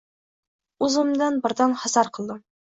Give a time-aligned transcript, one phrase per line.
[0.87, 2.45] Oʻzimdan birdan hazar qildim.